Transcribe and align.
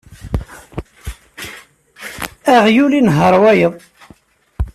Aɣyul 2.55 2.91
inehheṛ 2.99 3.33
wayeḍ. 3.43 3.75